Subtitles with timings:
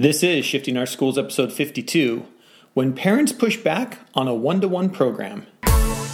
[0.00, 2.26] This is Shifting Our Schools, episode 52
[2.72, 5.46] When Parents Push Back on a One to One Program.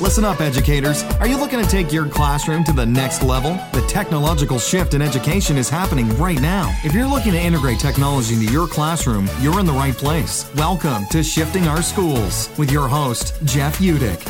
[0.00, 1.04] Listen up, educators.
[1.20, 3.53] Are you looking to take your classroom to the next level?
[3.72, 6.77] The technological shift in education is happening right now.
[6.83, 10.53] If you're looking to integrate technology into your classroom, you're in the right place.
[10.57, 14.27] Welcome to Shifting Our Schools with your host, Jeff Utecht.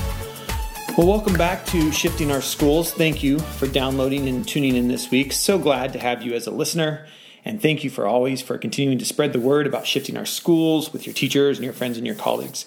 [0.98, 2.92] Well, welcome back to Shifting Our Schools.
[2.92, 5.32] Thank you for downloading and tuning in this week.
[5.32, 7.06] So glad to have you as a listener.
[7.46, 10.92] And thank you for always for continuing to spread the word about shifting our schools
[10.92, 12.66] with your teachers and your friends and your colleagues.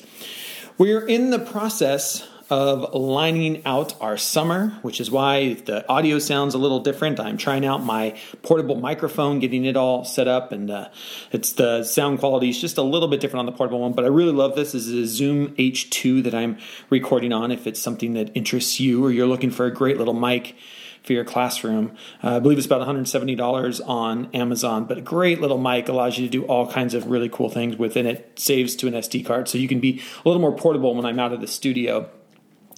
[0.78, 6.56] We're in the process of lining out our summer, which is why the audio sounds
[6.56, 7.20] a little different.
[7.20, 10.88] I'm trying out my portable microphone, getting it all set up, and uh,
[11.34, 13.92] it's the sound quality is just a little bit different on the portable one.
[13.92, 14.72] But I really love this.
[14.72, 16.58] This is a Zoom H2 that I'm
[16.90, 17.52] recording on.
[17.52, 20.56] If it's something that interests you or you're looking for a great little mic
[21.04, 21.96] for your classroom.
[22.24, 26.26] Uh, I believe it's about $170 on Amazon, but a great little mic allows you
[26.26, 28.06] to do all kinds of really cool things with it.
[28.06, 31.06] It saves to an SD card, so you can be a little more portable when
[31.06, 32.10] I'm out of the studio.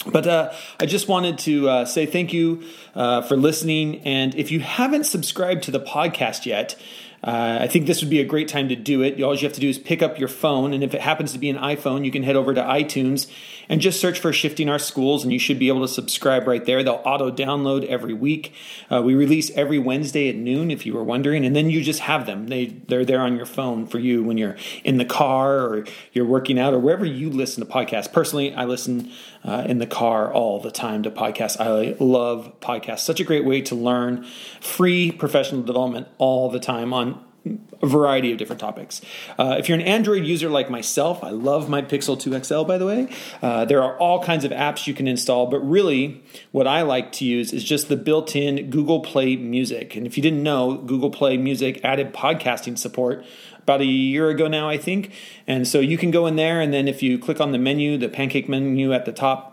[0.05, 2.63] But uh, I just wanted to uh, say thank you
[2.95, 3.99] uh, for listening.
[3.99, 6.75] And if you haven't subscribed to the podcast yet,
[7.23, 9.21] uh, I think this would be a great time to do it.
[9.21, 11.39] All you have to do is pick up your phone, and if it happens to
[11.39, 13.31] be an iPhone, you can head over to iTunes
[13.69, 16.63] and just search for Shifting Our Schools, and you should be able to subscribe right
[16.63, 16.83] there.
[16.83, 18.53] They'll auto download every week.
[18.89, 22.01] Uh, we release every Wednesday at noon, if you were wondering, and then you just
[22.01, 22.47] have them.
[22.47, 26.25] They they're there on your phone for you when you're in the car or you're
[26.25, 28.11] working out or wherever you listen to podcasts.
[28.11, 29.11] Personally, I listen
[29.43, 31.59] uh, in the car all the time to podcasts.
[31.59, 32.99] I love podcasts.
[32.99, 34.25] Such a great way to learn
[34.59, 39.01] free professional development all the time on a variety of different topics.
[39.37, 42.77] Uh, if you're an Android user like myself, I love my Pixel 2 XL, by
[42.77, 43.09] the way.
[43.41, 47.11] Uh, there are all kinds of apps you can install, but really, what I like
[47.13, 49.95] to use is just the built in Google Play Music.
[49.95, 53.25] And if you didn't know, Google Play Music added podcasting support
[53.63, 55.11] about a year ago now, I think.
[55.47, 57.97] And so you can go in there, and then if you click on the menu,
[57.97, 59.50] the pancake menu at the top,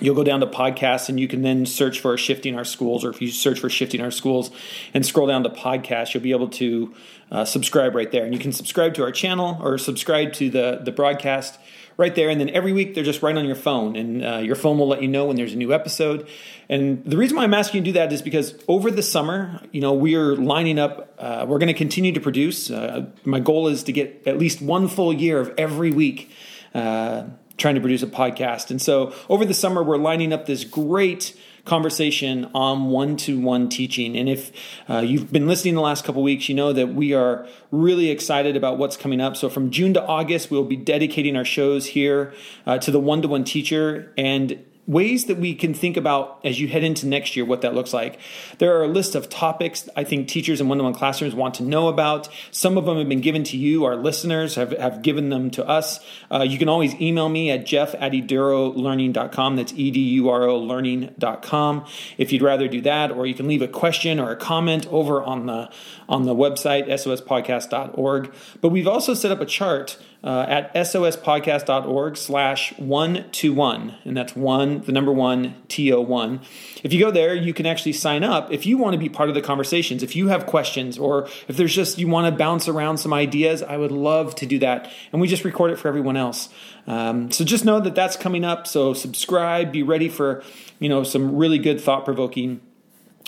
[0.00, 3.10] You'll go down to podcasts and you can then search for Shifting Our Schools, or
[3.10, 4.50] if you search for Shifting Our Schools
[4.94, 6.94] and scroll down to podcasts, you'll be able to
[7.30, 8.24] uh, subscribe right there.
[8.24, 11.58] And you can subscribe to our channel or subscribe to the, the broadcast
[11.98, 12.30] right there.
[12.30, 14.88] And then every week they're just right on your phone, and uh, your phone will
[14.88, 16.26] let you know when there's a new episode.
[16.68, 19.60] And the reason why I'm asking you to do that is because over the summer,
[19.72, 21.14] you know, we are lining up.
[21.18, 22.70] Uh, we're going to continue to produce.
[22.70, 26.30] Uh, my goal is to get at least one full year of every week
[26.74, 27.24] uh,
[27.62, 28.70] trying to produce a podcast.
[28.70, 31.34] And so over the summer, we're lining up this great
[31.64, 34.16] conversation on one-to-one teaching.
[34.16, 34.50] And if
[34.90, 38.56] uh, you've been listening the last couple weeks, you know that we are really excited
[38.56, 39.36] about what's coming up.
[39.36, 42.34] So from June to August, we'll be dedicating our shows here
[42.66, 46.82] uh, to the one-to-one teacher and ways that we can think about as you head
[46.82, 48.18] into next year what that looks like.
[48.58, 51.54] There are a list of topics I think teachers in one to one classrooms want
[51.54, 52.28] to know about.
[52.50, 55.66] Some of them have been given to you, our listeners have, have given them to
[55.66, 56.00] us.
[56.30, 59.56] Uh, you can always email me at jeff at edurolearning.com.
[59.56, 61.86] That's E D U R O learning.com
[62.18, 65.22] if you'd rather do that, or you can leave a question or a comment over
[65.22, 65.70] on the
[66.08, 68.34] on the website, sospodcast.org.
[68.60, 73.96] But we've also set up a chart uh, at sospodcast.org slash one to one.
[74.04, 76.40] And that's one, the number one, TO1.
[76.84, 79.28] If you go there, you can actually sign up if you want to be part
[79.28, 80.02] of the conversations.
[80.02, 83.62] If you have questions or if there's just, you want to bounce around some ideas,
[83.62, 84.90] I would love to do that.
[85.12, 86.48] And we just record it for everyone else.
[86.86, 88.66] Um, so just know that that's coming up.
[88.66, 90.44] So subscribe, be ready for,
[90.78, 92.60] you know, some really good thought provoking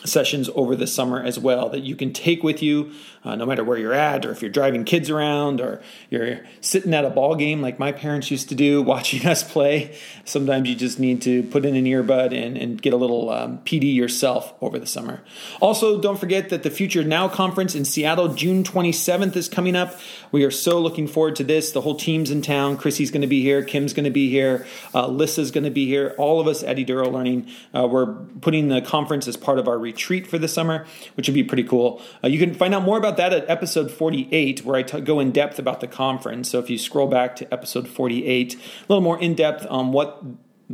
[0.05, 2.93] sessions over the summer as well that you can take with you
[3.25, 6.93] uh, no matter where you're at or if you're driving kids around or you're sitting
[6.93, 9.97] at a ball game like my parents used to do watching us play.
[10.25, 13.59] Sometimes you just need to put in an earbud and, and get a little um,
[13.65, 15.23] pd yourself over the summer.
[15.61, 19.99] Also don't forget that the future now conference in seattle june 27th is coming up.
[20.31, 21.73] We are so looking forward to this.
[21.73, 22.77] The whole team's in town.
[22.77, 23.63] Chrissy's going to be here.
[23.63, 24.67] Kim's going to be here.
[24.93, 26.15] Uh, going to be here.
[26.19, 28.07] All of us at eduro learning uh, we're
[28.41, 29.94] putting the conference as part of our retreat
[30.27, 32.01] for the summer, which would be pretty cool.
[32.23, 35.21] Uh, you can find out more about that at episode 48, where I t- go
[35.21, 36.51] in depth about the conference.
[36.51, 38.59] So if you scroll back to episode 48, a
[38.89, 40.23] little more in depth on what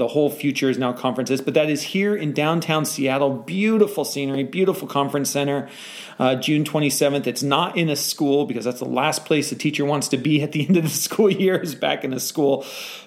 [0.01, 3.31] the whole Future is Now conferences, but that is here in downtown Seattle.
[3.31, 5.69] Beautiful scenery, beautiful conference center.
[6.19, 7.27] Uh, June 27th.
[7.27, 10.43] It's not in a school because that's the last place a teacher wants to be
[10.43, 12.65] at the end of the school year is back in a school.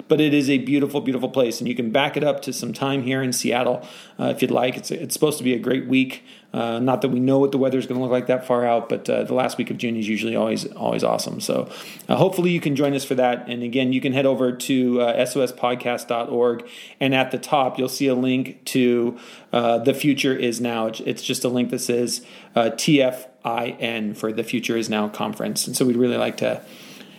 [0.08, 2.74] But it is a beautiful, beautiful place, and you can back it up to some
[2.74, 3.86] time here in Seattle
[4.20, 4.78] uh, if you'd like.
[4.78, 6.24] It's it's supposed to be a great week.
[6.54, 8.64] Uh, not that we know what the weather is going to look like that far
[8.64, 11.42] out, but uh, the last week of June is usually always always awesome.
[11.42, 11.70] So
[12.08, 13.50] uh, hopefully you can join us for that.
[13.50, 16.68] And again, you can head over to uh, sospodcast.org,
[17.00, 19.18] and at the top you'll see a link to
[19.52, 20.88] uh, the future is now.
[20.88, 22.24] It's just a link that says
[22.56, 25.68] uh, TF for the Future Is Now conference.
[25.68, 26.62] And so we'd really like to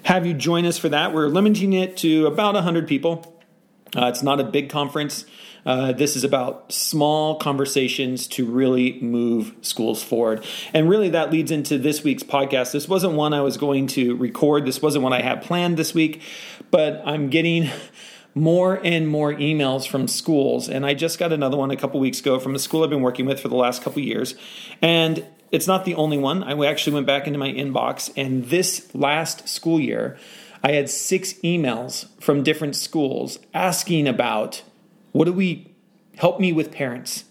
[0.05, 1.13] have you join us for that.
[1.13, 3.34] We're limiting it to about 100 people.
[3.97, 5.25] Uh, it's not a big conference.
[5.67, 10.45] Uh, this is about small conversations to really move schools forward.
[10.75, 12.73] And really, that leads into this week's podcast.
[12.73, 15.95] This wasn't one I was going to record, this wasn't one I had planned this
[15.95, 16.21] week,
[16.71, 17.71] but I'm getting
[18.35, 20.69] more and more emails from schools.
[20.69, 23.01] And I just got another one a couple weeks ago from a school I've been
[23.01, 24.35] working with for the last couple years.
[24.83, 26.43] And it's not the only one.
[26.43, 30.19] I actually went back into my inbox, and this last school year,
[30.65, 34.63] I had six emails from different schools asking about
[35.13, 35.71] what do we
[36.17, 37.25] help me with parents?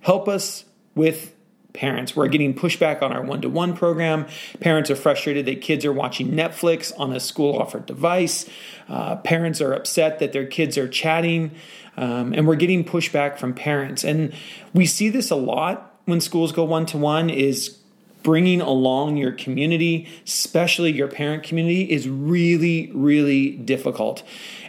[0.00, 0.64] Help us
[0.96, 1.32] with
[1.72, 2.16] parents.
[2.16, 4.26] We're getting pushback on our one to one program.
[4.58, 8.50] Parents are frustrated that kids are watching Netflix on a school offered device.
[8.88, 11.52] Uh, parents are upset that their kids are chatting.
[11.96, 14.02] Um, and we're getting pushback from parents.
[14.02, 14.34] And
[14.74, 17.78] we see this a lot when schools go one to one is
[18.22, 24.22] bringing along your community, especially your parent community, is really, really difficult.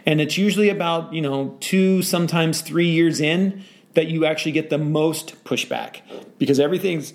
[0.06, 3.62] And it's usually about, you know, two, sometimes three years in
[3.94, 6.00] that you actually get the most pushback
[6.38, 7.12] because everything's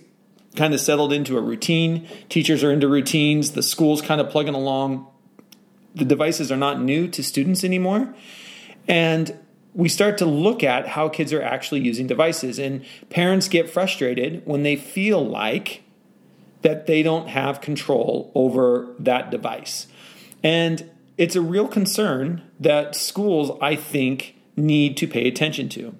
[0.56, 2.07] kind of settled into a routine.
[2.30, 5.07] Teachers are into routines, the school's kind of plugging along.
[5.95, 8.13] The devices are not new to students anymore.
[8.88, 9.38] And
[9.74, 12.60] we start to look at how kids are actually using devices.
[12.60, 15.84] And parents get frustrated when they feel like
[16.67, 19.87] that they don't have control over that device.
[20.43, 25.95] And it's a real concern that schools, I think, need to pay attention to.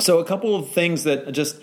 [0.00, 1.62] So, a couple of things that just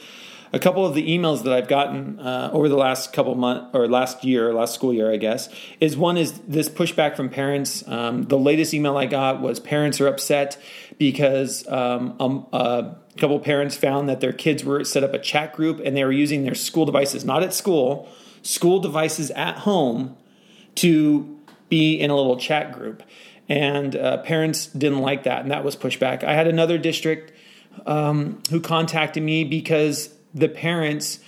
[0.54, 3.88] a couple of the emails that I've gotten uh, over the last couple months or
[3.88, 5.50] last year, last school year, I guess,
[5.80, 7.88] is one is this pushback from parents.
[7.88, 10.58] Um, the latest email I got was parents are upset
[10.98, 12.16] because um,
[12.52, 16.04] a couple parents found that their kids were set up a chat group and they
[16.04, 18.10] were using their school devices, not at school,
[18.42, 20.18] school devices at home
[20.76, 21.40] to
[21.70, 23.04] be in a little chat group.
[23.48, 26.24] And uh, parents didn't like that, and that was pushback.
[26.24, 27.34] I had another district
[27.86, 31.20] um, who contacted me because the parents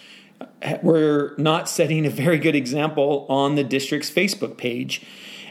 [0.82, 5.02] were not setting a very good example on the district's Facebook page.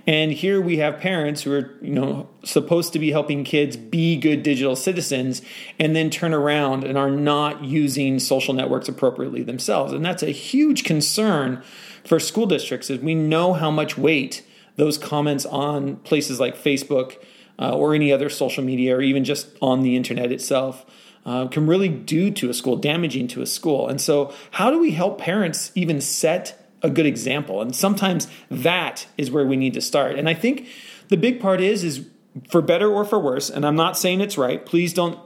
[0.04, 4.16] And here we have parents who are, you know, supposed to be helping kids be
[4.16, 5.42] good digital citizens
[5.78, 9.92] and then turn around and are not using social networks appropriately themselves.
[9.92, 11.62] And that's a huge concern
[12.04, 14.44] for school districts as we know how much weight
[14.74, 17.16] those comments on places like Facebook
[17.60, 20.84] uh, or any other social media or even just on the internet itself
[21.24, 23.88] uh, can really do to a school, damaging to a school.
[23.88, 27.62] And so, how do we help parents even set a good example?
[27.62, 30.18] And sometimes that is where we need to start.
[30.18, 30.66] And I think
[31.08, 32.06] the big part is is
[32.50, 33.50] for better or for worse.
[33.50, 34.64] And I'm not saying it's right.
[34.64, 35.18] Please don't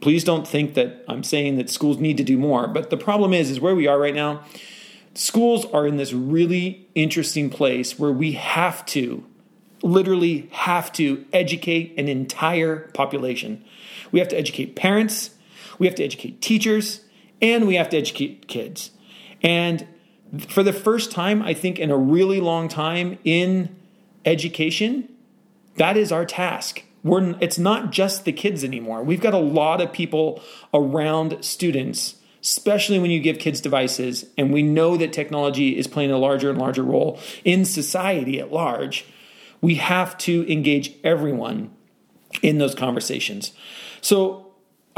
[0.00, 2.68] please don't think that I'm saying that schools need to do more.
[2.68, 4.44] But the problem is is where we are right now.
[5.14, 9.24] Schools are in this really interesting place where we have to
[9.82, 13.64] literally have to educate an entire population.
[14.12, 15.30] We have to educate parents,
[15.78, 17.02] we have to educate teachers,
[17.42, 18.90] and we have to educate kids.
[19.42, 19.86] And
[20.48, 23.76] for the first time, I think, in a really long time in
[24.24, 25.08] education,
[25.76, 26.82] that is our task.
[27.04, 29.02] We're, it's not just the kids anymore.
[29.02, 30.42] We've got a lot of people
[30.74, 36.10] around students, especially when you give kids devices, and we know that technology is playing
[36.10, 39.04] a larger and larger role in society at large.
[39.60, 41.70] We have to engage everyone
[42.42, 43.52] in those conversations.
[44.00, 44.46] So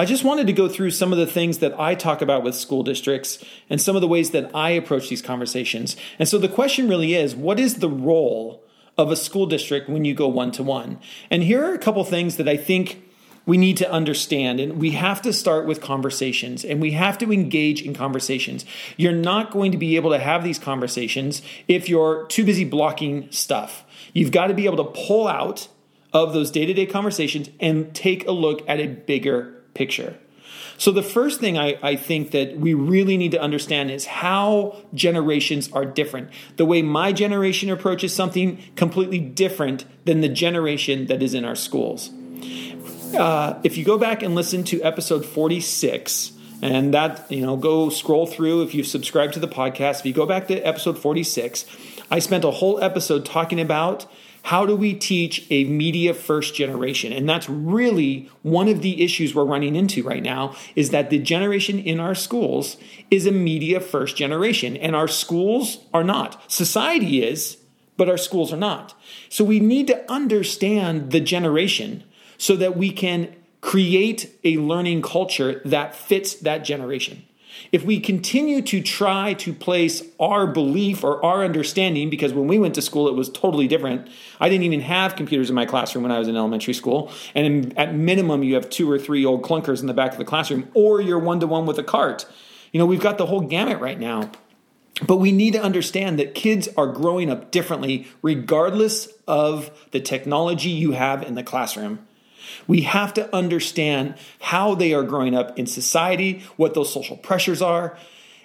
[0.00, 2.54] I just wanted to go through some of the things that I talk about with
[2.54, 5.96] school districts and some of the ways that I approach these conversations.
[6.20, 8.62] And so the question really is what is the role
[8.96, 11.00] of a school district when you go one to one?
[11.30, 13.02] And here are a couple things that I think
[13.44, 14.60] we need to understand.
[14.60, 18.64] And we have to start with conversations and we have to engage in conversations.
[18.96, 23.28] You're not going to be able to have these conversations if you're too busy blocking
[23.32, 23.84] stuff.
[24.12, 25.66] You've got to be able to pull out
[26.12, 30.18] of those day to day conversations and take a look at a bigger picture.
[30.78, 34.76] So, the first thing I, I, think that we really need to understand is how
[34.94, 36.30] generations are different.
[36.56, 41.56] The way my generation approaches something completely different than the generation that is in our
[41.56, 42.10] schools.
[43.12, 47.88] Uh, if you go back and listen to episode 46, and that, you know, go
[47.88, 50.00] scroll through if you've subscribed to the podcast.
[50.00, 51.66] If you go back to episode 46,
[52.10, 54.06] I spent a whole episode talking about
[54.42, 57.12] how do we teach a media first generation?
[57.12, 61.18] And that's really one of the issues we're running into right now is that the
[61.18, 62.76] generation in our schools
[63.10, 66.50] is a media first generation and our schools are not.
[66.50, 67.58] Society is,
[67.96, 68.94] but our schools are not.
[69.28, 72.04] So we need to understand the generation
[72.38, 77.24] so that we can create a learning culture that fits that generation.
[77.72, 82.58] If we continue to try to place our belief or our understanding, because when we
[82.58, 84.08] went to school it was totally different.
[84.40, 87.10] I didn't even have computers in my classroom when I was in elementary school.
[87.34, 90.18] And in, at minimum, you have two or three old clunkers in the back of
[90.18, 92.26] the classroom, or you're one to one with a cart.
[92.72, 94.30] You know, we've got the whole gamut right now.
[95.06, 100.70] But we need to understand that kids are growing up differently regardless of the technology
[100.70, 102.00] you have in the classroom.
[102.66, 107.62] We have to understand how they are growing up in society, what those social pressures
[107.62, 107.96] are,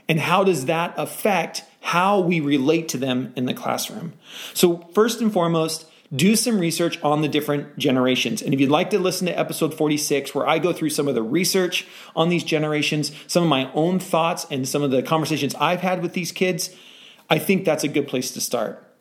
[0.07, 4.13] and how does that affect how we relate to them in the classroom.
[4.53, 8.41] So, first and foremost, do some research on the different generations.
[8.41, 11.15] And if you'd like to listen to episode 46, where I go through some of
[11.15, 15.55] the research on these generations, some of my own thoughts, and some of the conversations
[15.55, 16.69] I've had with these kids,
[17.29, 18.92] I think that's a good place to start.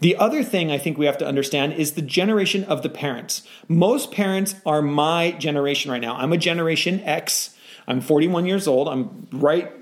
[0.00, 3.42] The other thing I think we have to understand is the generation of the parents.
[3.68, 6.16] Most parents are my generation right now.
[6.16, 7.54] I'm a Generation X.
[7.86, 8.88] I'm 41 years old.
[8.88, 9.72] I'm right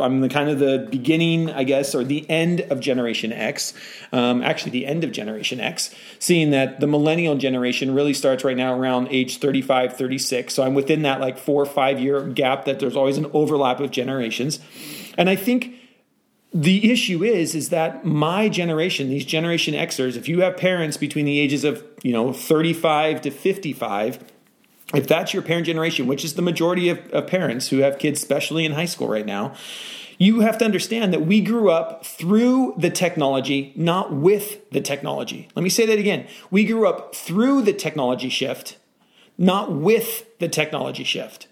[0.00, 3.74] I'm the kind of the beginning, I guess, or the end of Generation X.
[4.12, 8.56] Um, actually, the end of Generation X, seeing that the millennial generation really starts right
[8.56, 10.52] now around age 35, 36.
[10.52, 13.78] So I'm within that like four or five year gap that there's always an overlap
[13.78, 14.58] of generations.
[15.16, 15.74] And I think
[16.52, 21.26] the issue is is that my generation these generation xers if you have parents between
[21.26, 24.24] the ages of you know 35 to 55
[24.94, 28.20] if that's your parent generation, which is the majority of, of, parents who have kids,
[28.20, 29.54] especially in high school right now,
[30.16, 35.48] you have to understand that we grew up through the technology, not with the technology.
[35.54, 36.26] Let me say that again.
[36.50, 38.78] We grew up through the technology shift,
[39.36, 41.46] not with the technology shift.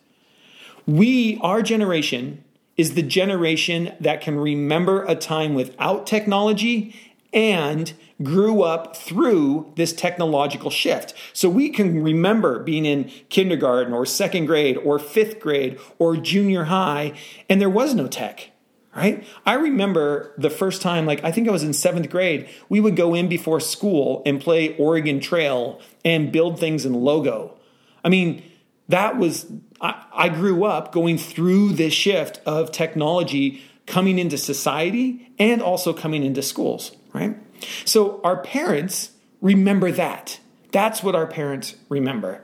[0.86, 2.42] We, our generation,
[2.76, 6.94] is the generation that can remember a time without technology
[7.32, 7.92] and
[8.22, 11.12] grew up through this technological shift.
[11.32, 16.64] So we can remember being in kindergarten or second grade or fifth grade or junior
[16.64, 17.12] high,
[17.48, 18.50] and there was no tech.
[18.94, 19.26] Right?
[19.44, 22.96] I remember the first time, like I think I was in seventh grade, we would
[22.96, 27.58] go in before school and play Oregon Trail and build things in Logo.
[28.02, 28.42] I mean,
[28.88, 29.46] that was,
[29.80, 35.92] I, I grew up going through this shift of technology coming into society and also
[35.92, 37.36] coming into schools, right?
[37.84, 40.40] So our parents remember that.
[40.72, 42.42] That's what our parents remember.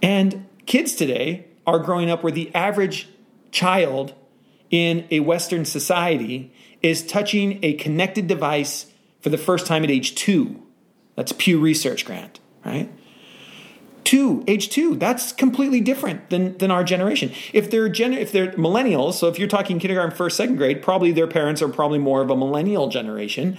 [0.00, 3.08] And kids today are growing up where the average
[3.50, 4.14] child
[4.70, 6.52] in a Western society
[6.82, 8.86] is touching a connected device
[9.20, 10.62] for the first time at age two.
[11.14, 12.90] That's Pew Research Grant, right?
[14.12, 17.32] Two, age two, that's completely different than, than our generation.
[17.54, 21.12] If they're gen- if they're millennials, so if you're talking kindergarten, first, second grade, probably
[21.12, 23.56] their parents are probably more of a millennial generation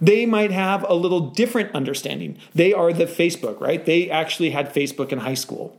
[0.00, 2.36] they might have a little different understanding.
[2.52, 3.86] They are the Facebook, right?
[3.86, 5.78] They actually had Facebook in high school.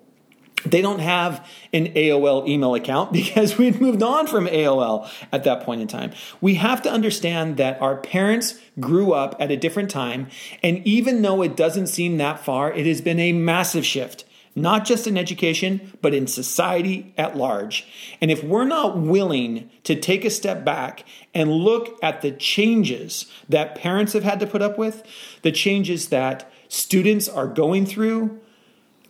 [0.66, 5.64] They don't have an AOL email account because we'd moved on from AOL at that
[5.64, 6.12] point in time.
[6.42, 10.28] We have to understand that our parents grew up at a different time,
[10.62, 14.86] and even though it doesn't seem that far, it has been a massive shift not
[14.86, 17.88] just in education, but in society at large.
[18.22, 23.26] And if we're not willing to take a step back and look at the changes
[23.50, 25.04] that parents have had to put up with,
[25.42, 28.40] the changes that students are going through,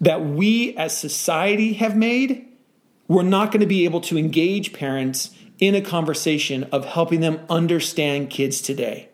[0.03, 2.45] that we as society have made,
[3.07, 7.39] we're not going to be able to engage parents in a conversation of helping them
[7.49, 9.09] understand kids today.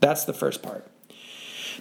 [0.00, 0.86] That's the first part.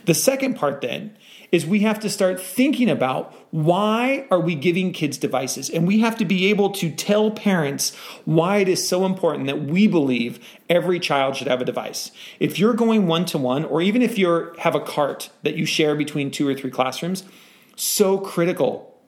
[0.06, 1.18] The second part then
[1.52, 6.00] is we have to start thinking about why are we giving kids devices and we
[6.00, 10.40] have to be able to tell parents why it is so important that we believe
[10.70, 14.18] every child should have a device if you're going one to one or even if
[14.18, 17.26] you have a cart that you share between two or three classrooms
[17.76, 19.00] so critical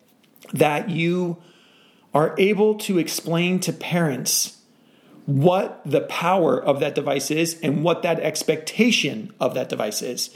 [0.53, 1.41] that you
[2.13, 4.60] are able to explain to parents
[5.25, 10.36] what the power of that device is and what that expectation of that device is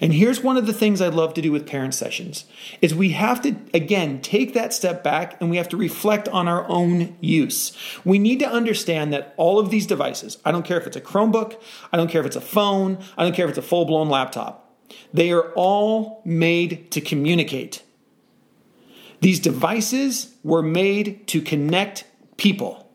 [0.00, 2.44] and here's one of the things I love to do with parent sessions
[2.80, 6.46] is we have to again take that step back and we have to reflect on
[6.46, 7.76] our own use.
[8.04, 11.00] We need to understand that all of these devices, I don't care if it's a
[11.00, 11.60] Chromebook,
[11.92, 14.67] I don't care if it's a phone, I don't care if it's a full-blown laptop.
[15.12, 17.82] They are all made to communicate.
[19.20, 22.04] These devices were made to connect
[22.36, 22.90] people.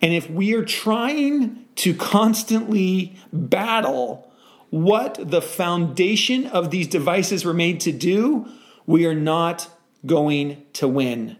[0.00, 4.30] And if we are trying to constantly battle
[4.70, 8.46] what the foundation of these devices were made to do,
[8.86, 9.68] we are not
[10.04, 11.36] going to win.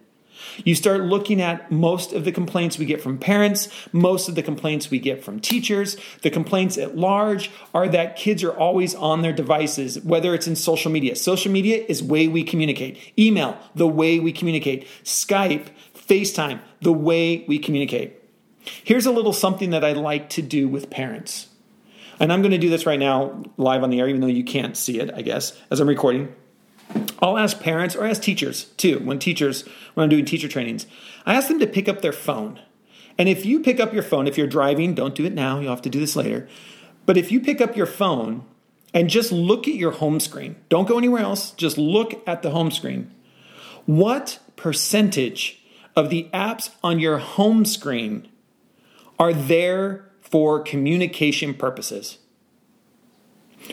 [0.64, 4.42] You start looking at most of the complaints we get from parents, most of the
[4.42, 9.22] complaints we get from teachers, the complaints at large are that kids are always on
[9.22, 11.16] their devices, whether it's in social media.
[11.16, 12.98] Social media is way we communicate.
[13.18, 14.86] Email, the way we communicate.
[15.04, 18.20] Skype, FaceTime, the way we communicate.
[18.84, 21.48] Here's a little something that I like to do with parents.
[22.20, 24.44] And I'm going to do this right now live on the air, even though you
[24.44, 26.34] can't see it, I guess, as I'm recording.
[27.20, 30.86] I'll ask parents or ask teachers too, when teachers, when I'm doing teacher trainings,
[31.24, 32.60] I ask them to pick up their phone.
[33.16, 35.70] And if you pick up your phone, if you're driving, don't do it now, you'll
[35.70, 36.48] have to do this later.
[37.06, 38.44] But if you pick up your phone
[38.92, 42.50] and just look at your home screen, don't go anywhere else, just look at the
[42.50, 43.12] home screen.
[43.86, 45.62] What percentage
[45.96, 48.28] of the apps on your home screen
[49.18, 52.18] are there for communication purposes?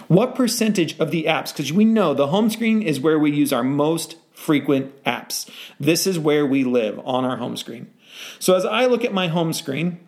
[0.07, 3.51] What percentage of the apps, because we know the home screen is where we use
[3.51, 5.49] our most frequent apps.
[5.79, 7.91] This is where we live on our home screen.
[8.39, 9.99] So as I look at my home screen,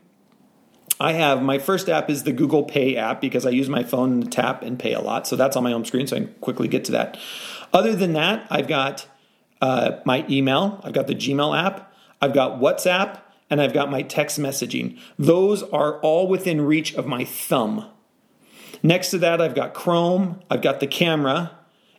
[0.99, 4.21] I have my first app is the Google Pay app because I use my phone
[4.21, 5.27] to tap and pay a lot.
[5.27, 7.17] So that's on my home screen, so I can quickly get to that.
[7.73, 9.07] Other than that, I've got
[9.61, 14.01] uh, my email, I've got the Gmail app, I've got WhatsApp, and I've got my
[14.01, 14.97] text messaging.
[15.19, 17.89] Those are all within reach of my thumb.
[18.83, 21.51] Next to that, I've got Chrome, I've got the camera,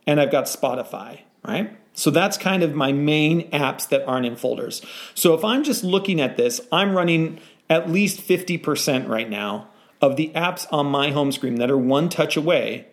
[0.05, 1.75] and I've got Spotify, right?
[1.93, 4.81] So that's kind of my main apps that aren't in folders.
[5.15, 7.39] So if I'm just looking at this, I'm running
[7.69, 9.69] at least 50% right now
[10.01, 12.87] of the apps on my home screen that are one touch away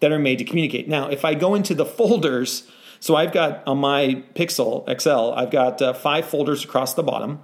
[0.00, 0.88] that are made to communicate.
[0.88, 2.68] Now, if I go into the folders,
[3.00, 7.40] so I've got on my Pixel XL, I've got uh, five folders across the bottom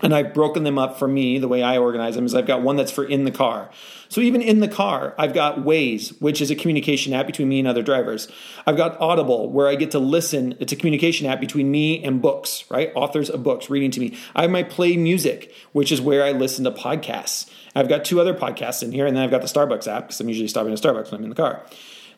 [0.00, 1.38] and I've broken them up for me.
[1.38, 3.70] The way I organize them is I've got one that's for in the car.
[4.08, 7.58] So even in the car, I've got Waze, which is a communication app between me
[7.58, 8.28] and other drivers.
[8.66, 10.54] I've got Audible, where I get to listen.
[10.60, 12.92] It's a communication app between me and books, right?
[12.94, 14.16] Authors of books reading to me.
[14.34, 17.50] I have my Play Music, which is where I listen to podcasts.
[17.74, 20.20] I've got two other podcasts in here, and then I've got the Starbucks app because
[20.20, 21.64] I'm usually stopping at Starbucks when I'm in the car.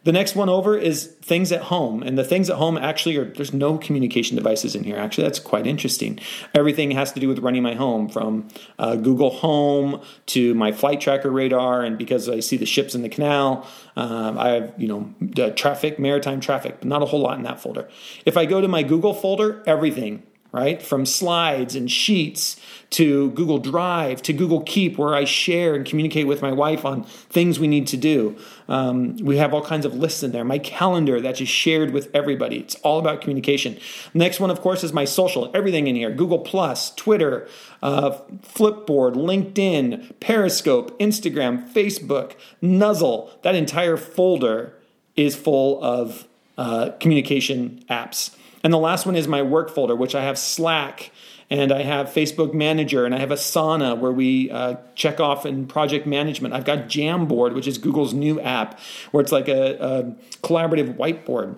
[0.04, 2.02] The next one over is things at home.
[2.02, 4.96] And the things at home actually are, there's no communication devices in here.
[4.96, 6.20] Actually, that's quite interesting.
[6.54, 11.00] Everything has to do with running my home from uh, Google Home to my flight
[11.00, 11.82] tracker radar.
[11.82, 15.98] And because I see the ships in the canal, um, I have, you know, traffic,
[15.98, 17.88] maritime traffic, but not a whole lot in that folder.
[18.26, 20.22] If I go to my Google folder, everything
[20.54, 20.80] right?
[20.80, 22.56] From slides and sheets
[22.90, 27.02] to Google Drive to Google Keep, where I share and communicate with my wife on
[27.02, 28.36] things we need to do.
[28.68, 30.44] Um, we have all kinds of lists in there.
[30.44, 32.60] My calendar that's just shared with everybody.
[32.60, 33.80] It's all about communication.
[34.14, 35.50] Next one, of course, is my social.
[35.52, 37.48] Everything in here: Google Plus, Twitter,
[37.82, 38.12] uh,
[38.42, 43.28] Flipboard, LinkedIn, Periscope, Instagram, Facebook, Nuzzle.
[43.42, 44.74] That entire folder
[45.16, 48.36] is full of uh, communication apps.
[48.64, 51.12] And the last one is my work folder, which I have Slack
[51.50, 55.66] and I have Facebook Manager and I have Asana where we uh, check off in
[55.66, 56.54] project management.
[56.54, 60.02] I've got Jamboard, which is Google's new app where it's like a, a
[60.38, 61.56] collaborative whiteboard.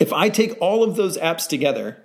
[0.00, 2.02] If I take all of those apps together,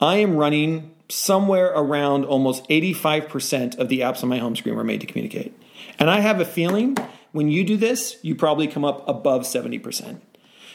[0.00, 4.84] I am running somewhere around almost 85% of the apps on my home screen were
[4.84, 5.58] made to communicate.
[5.98, 6.96] And I have a feeling
[7.32, 10.20] when you do this, you probably come up above 70%.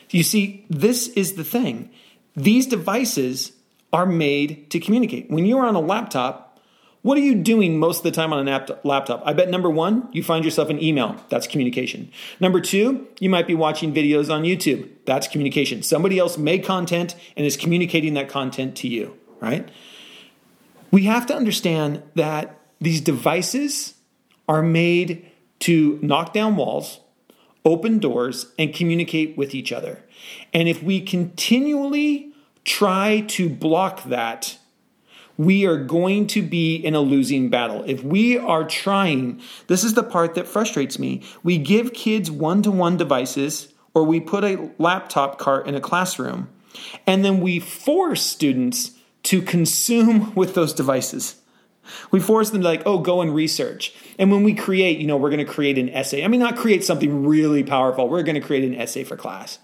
[0.10, 1.90] You see, this is the thing.
[2.36, 3.54] These devices
[3.92, 5.30] are made to communicate.
[5.30, 6.60] When you're on a laptop,
[7.04, 9.22] what are you doing most of the time on a laptop?
[9.26, 11.18] I bet number one, you find yourself an email.
[11.30, 12.10] That's communication.
[12.40, 14.90] Number two, you might be watching videos on YouTube.
[15.06, 15.84] That's communication.
[15.84, 19.70] Somebody else made content and is communicating that content to you, right?
[20.92, 23.96] We have to understand that these devices
[24.48, 27.00] are made to knock down walls,
[27.66, 30.04] open doors, and communicate with each other.
[30.54, 32.34] And if we continually
[32.66, 34.58] try to block that,
[35.38, 37.84] we are going to be in a losing battle.
[37.88, 41.24] If we are trying, this is the part that frustrates me.
[41.42, 45.82] We give kids one to one devices, or we put a laptop cart in a
[45.82, 46.50] classroom,
[47.08, 48.92] and then we force students
[49.24, 51.36] to consume with those devices.
[52.12, 53.94] We force them to like, oh, go and research.
[54.18, 56.24] And when we create, you know, we're going to create an essay.
[56.24, 58.08] I mean, not create something really powerful.
[58.08, 59.60] We're going to create an essay for class.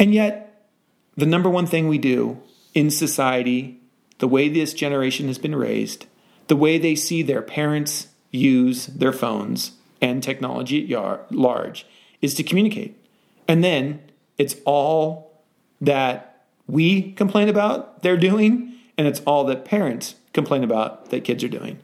[0.00, 0.68] And yet,
[1.16, 2.40] the number one thing we do
[2.74, 3.80] in society,
[4.18, 6.06] the way this generation has been raised,
[6.48, 11.86] the way they see their parents use their phones and technology at large,
[12.20, 12.98] is to communicate.
[13.46, 14.00] And then
[14.38, 15.42] it's all
[15.80, 21.42] that we complain about they're doing, and it's all that parents complain about that kids
[21.44, 21.78] are doing.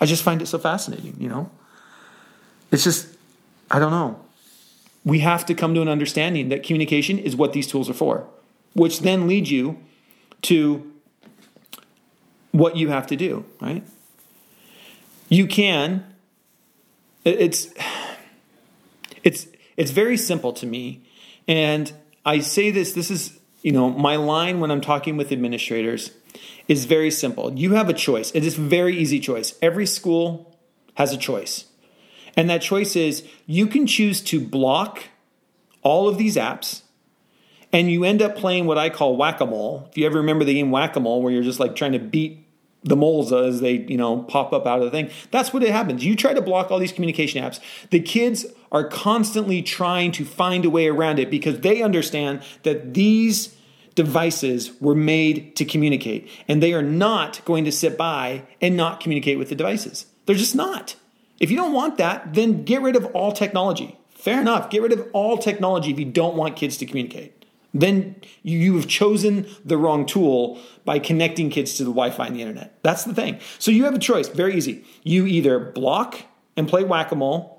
[0.00, 1.50] I just find it so fascinating, you know?
[2.70, 3.08] It's just,
[3.70, 4.20] I don't know.
[5.04, 8.26] We have to come to an understanding that communication is what these tools are for,
[8.74, 9.78] which then leads you
[10.42, 10.92] to
[12.52, 13.82] what you have to do, right?
[15.28, 16.04] You can,
[17.24, 17.68] it's,
[19.22, 21.02] it's, it's very simple to me.
[21.46, 21.92] And
[22.24, 26.12] I say this, this is you know, my line when I'm talking with administrators
[26.68, 27.52] is very simple.
[27.58, 28.30] You have a choice.
[28.32, 29.54] It is a very easy choice.
[29.60, 30.56] Every school
[30.94, 31.64] has a choice.
[32.36, 35.04] And that choice is you can choose to block
[35.82, 36.82] all of these apps
[37.72, 39.88] and you end up playing what I call whack a mole.
[39.90, 41.98] If you ever remember the game whack a mole, where you're just like trying to
[41.98, 42.44] beat
[42.84, 45.70] the moles as they you know pop up out of the thing that's what it
[45.70, 47.58] happens you try to block all these communication apps
[47.90, 52.94] the kids are constantly trying to find a way around it because they understand that
[52.94, 53.54] these
[53.98, 56.30] devices were made to communicate.
[56.46, 60.06] And they are not going to sit by and not communicate with the devices.
[60.24, 60.94] They're just not.
[61.40, 63.98] If you don't want that then get rid of all technology.
[64.10, 64.70] Fair enough.
[64.70, 67.44] Get rid of all technology if you don't want kids to communicate.
[67.74, 72.36] Then you have chosen the wrong tool by connecting kids to the Wi Fi and
[72.36, 72.78] the internet.
[72.84, 73.40] That's the thing.
[73.58, 74.84] So you have a choice, very easy.
[75.02, 76.20] You either block
[76.56, 77.57] and play whack a mole,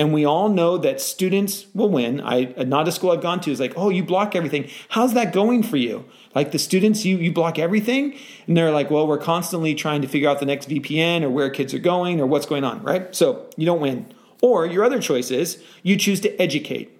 [0.00, 2.22] and we all know that students will win.
[2.22, 4.70] I not a school I've gone to is like, oh, you block everything.
[4.88, 6.06] How's that going for you?
[6.34, 10.08] Like the students, you you block everything, and they're like, well, we're constantly trying to
[10.08, 13.14] figure out the next VPN or where kids are going or what's going on, right?
[13.14, 14.06] So you don't win.
[14.40, 16.98] Or your other choice is you choose to educate.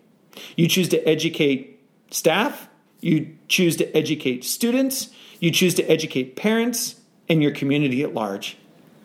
[0.59, 2.69] You choose to educate staff,
[3.01, 5.09] you choose to educate students,
[5.39, 8.59] you choose to educate parents, and your community at large.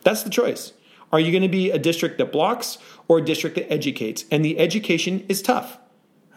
[0.03, 0.73] That's the choice.
[1.15, 2.77] Are you going to be a district that blocks
[3.07, 4.25] or a district that educates?
[4.31, 5.77] And the education is tough,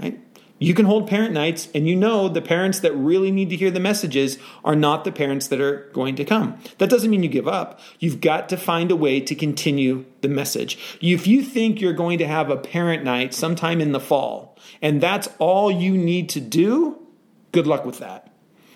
[0.00, 0.20] right?
[0.60, 3.70] You can hold parent nights, and you know the parents that really need to hear
[3.70, 6.58] the messages are not the parents that are going to come.
[6.78, 7.78] That doesn't mean you give up.
[8.00, 10.98] You've got to find a way to continue the message.
[11.00, 15.00] If you think you're going to have a parent night sometime in the fall, and
[15.00, 17.06] that's all you need to do,
[17.52, 18.32] good luck with that.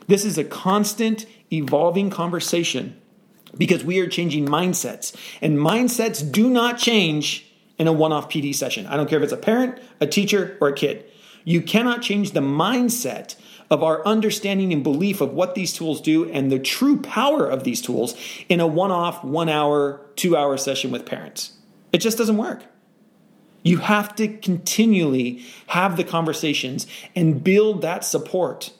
[0.06, 2.96] This is a constant evolving conversation
[3.58, 8.54] because we are changing mindsets, and mindsets do not change in a one off PD
[8.54, 8.86] session.
[8.86, 11.04] I don't care if it's a parent, a teacher, or a kid.
[11.44, 13.36] You cannot change the mindset
[13.70, 17.64] of our understanding and belief of what these tools do and the true power of
[17.64, 18.14] these tools
[18.48, 21.54] in a one off, one hour, two hour session with parents.
[21.92, 22.62] It just doesn't work.
[23.62, 28.72] You have to continually have the conversations and build that support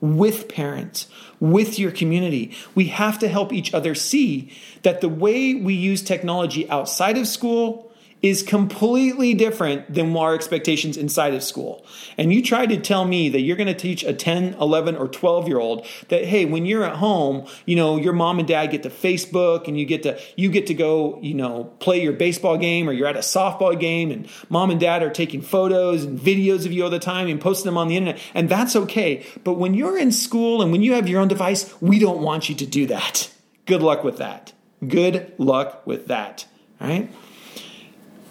[0.00, 1.06] with parents,
[1.38, 2.56] with your community.
[2.74, 4.50] We have to help each other see
[4.82, 7.91] that the way we use technology outside of school
[8.22, 11.84] is completely different than our expectations inside of school.
[12.16, 15.08] And you try to tell me that you're going to teach a 10, 11, or
[15.08, 18.68] 12 year old that, hey, when you're at home, you know, your mom and dad
[18.68, 22.12] get to Facebook and you get to, you get to go, you know, play your
[22.12, 26.04] baseball game or you're at a softball game and mom and dad are taking photos
[26.04, 28.20] and videos of you all the time and posting them on the internet.
[28.34, 29.26] And that's okay.
[29.42, 32.48] But when you're in school and when you have your own device, we don't want
[32.48, 33.32] you to do that.
[33.66, 34.52] Good luck with that.
[34.86, 36.46] Good luck with that.
[36.80, 37.10] All right.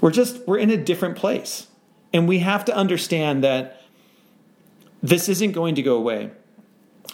[0.02, 1.68] We're just, we're in a different place.
[2.12, 3.82] And we have to understand that
[5.02, 6.32] this isn't going to go away.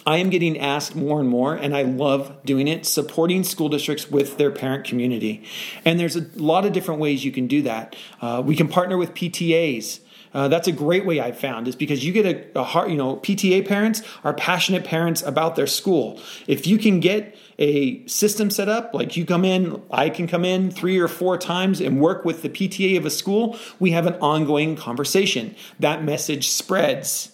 [0.06, 4.10] I am getting asked more and more, and I love doing it, supporting school districts
[4.10, 5.44] with their parent community.
[5.84, 7.96] And there's a lot of different ways you can do that.
[8.22, 10.00] Uh, we can partner with PTAs.
[10.38, 12.96] Uh, that's a great way I've found is because you get a, a heart, you
[12.96, 16.22] know, PTA parents are passionate parents about their school.
[16.46, 20.46] If you can get a system set up, like you come in, I can come
[20.46, 24.06] in three or four times and work with the PTA of a school, we have
[24.06, 25.56] an ongoing conversation.
[25.80, 27.32] That message spreads.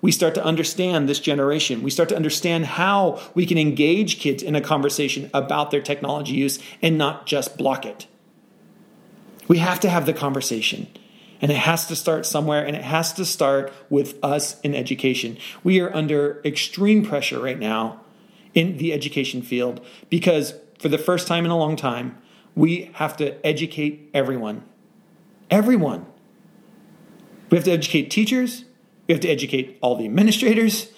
[0.00, 1.82] We start to understand this generation.
[1.82, 6.32] We start to understand how we can engage kids in a conversation about their technology
[6.32, 8.06] use and not just block it.
[9.48, 10.86] We have to have the conversation.
[11.40, 15.38] And it has to start somewhere, and it has to start with us in education.
[15.62, 18.00] We are under extreme pressure right now
[18.54, 22.18] in the education field because for the first time in a long time,
[22.54, 24.64] we have to educate everyone.
[25.50, 26.06] Everyone.
[27.50, 28.64] We have to educate teachers,
[29.06, 30.92] we have to educate all the administrators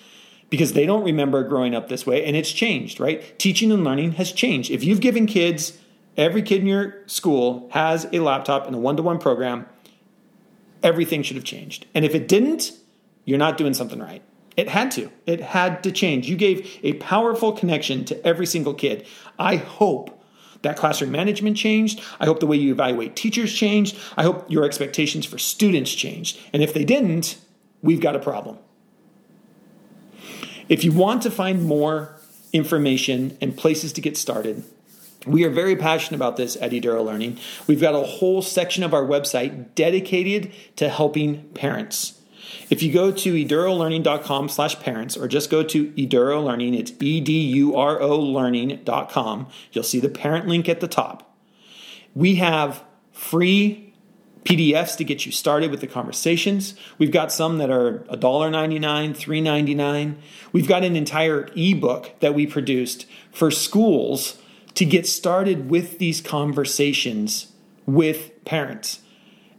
[0.48, 3.38] because they don't remember growing up this way and it's changed, right?
[3.38, 4.70] Teaching and learning has changed.
[4.70, 5.78] If you've given kids,
[6.16, 9.66] every kid in your school has a laptop and a one to one program
[10.82, 11.86] everything should have changed.
[11.94, 12.72] And if it didn't,
[13.24, 14.22] you're not doing something right.
[14.56, 15.10] It had to.
[15.26, 16.28] It had to change.
[16.28, 19.06] You gave a powerful connection to every single kid.
[19.38, 20.22] I hope
[20.62, 22.00] that classroom management changed.
[22.18, 23.96] I hope the way you evaluate teachers changed.
[24.16, 26.38] I hope your expectations for students changed.
[26.52, 27.38] And if they didn't,
[27.82, 28.58] we've got a problem.
[30.68, 32.16] If you want to find more
[32.52, 34.64] information and places to get started,
[35.26, 37.38] we are very passionate about this at Eduro Learning.
[37.66, 42.20] We've got a whole section of our website dedicated to helping parents.
[42.70, 48.18] If you go to edurolearning.com slash parents or just go to Eduro Learning, it's E-D-U-R-O
[48.18, 51.36] learning.com, you'll see the parent link at the top.
[52.14, 53.92] We have free
[54.44, 56.74] PDFs to get you started with the conversations.
[56.96, 60.16] We've got some that are $1.99, $3.99.
[60.52, 64.39] We've got an entire ebook that we produced for schools
[64.74, 67.52] to get started with these conversations
[67.86, 69.00] with parents.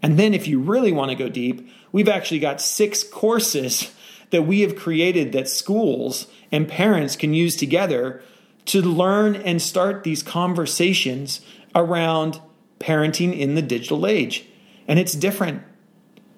[0.02, 3.92] And then, if you really want to go deep, we've actually got six courses
[4.32, 8.24] that we have created that schools and parents can use together
[8.66, 11.42] to learn and start these conversations
[11.76, 12.40] around
[12.80, 14.46] parenting in the digital age.
[14.88, 15.64] And it's different.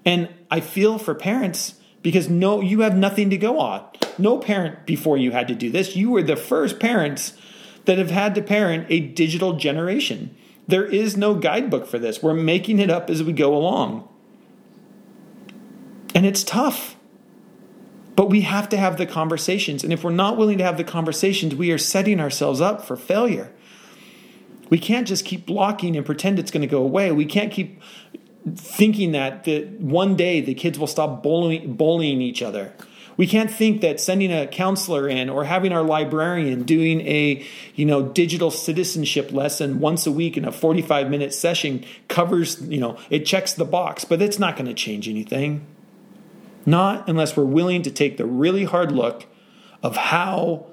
[0.06, 3.86] And I feel for parents because no you have nothing to go on.
[4.18, 5.96] No parent before you had to do this.
[5.96, 7.34] You were the first parents
[7.86, 10.36] that have had to parent a digital generation.
[10.68, 12.24] There is no guidebook for this.
[12.24, 14.08] We're making it up as we go along.
[16.16, 16.96] And it's tough.
[18.16, 19.84] But we have to have the conversations.
[19.84, 22.96] And if we're not willing to have the conversations, we are setting ourselves up for
[22.96, 23.52] failure.
[24.70, 27.12] We can't just keep blocking and pretend it's going to go away.
[27.12, 27.82] We can't keep
[28.56, 32.74] thinking that, that one day the kids will stop bullying, bullying each other.
[33.16, 37.46] We can't think that sending a counselor in or having our librarian doing a,
[37.76, 42.80] you know, digital citizenship lesson once a week in a 45 minute session covers, you
[42.80, 45.66] know, it checks the box, but it's not going to change anything.
[46.66, 49.26] Not unless we're willing to take the really hard look
[49.82, 50.68] of how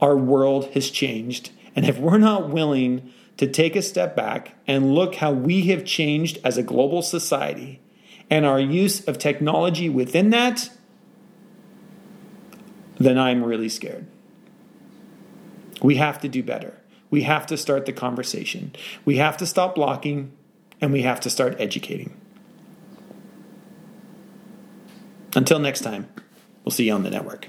[0.00, 1.50] our world has changed.
[1.74, 5.84] And if we're not willing to take a step back and look how we have
[5.84, 7.80] changed as a global society
[8.30, 10.70] and our use of technology within that,
[12.98, 14.06] then I'm really scared.
[15.82, 16.80] We have to do better.
[17.10, 18.74] We have to start the conversation.
[19.04, 20.32] We have to stop blocking
[20.80, 22.16] and we have to start educating.
[25.34, 26.08] Until next time,
[26.64, 27.48] we'll see you on the network.